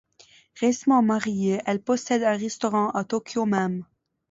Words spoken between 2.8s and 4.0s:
à Tokyo même.